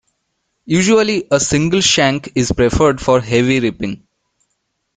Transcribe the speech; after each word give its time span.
Usually, 0.65 1.27
a 1.29 1.39
single 1.39 1.79
shank 1.79 2.31
is 2.33 2.51
preferred 2.51 2.99
for 2.99 3.21
heavy 3.21 3.59
ripping. 3.59 4.01